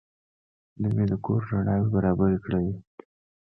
نن 0.79 0.91
مې 0.97 1.05
د 1.11 1.13
کور 1.25 1.41
رڼاوې 1.51 1.87
برابرې 1.93 2.37
کړې. 2.45 2.63